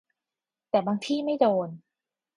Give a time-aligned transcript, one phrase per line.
[0.69, 1.69] แต่บางที่ไม่โดน